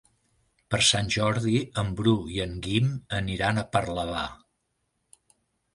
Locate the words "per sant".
0.75-1.11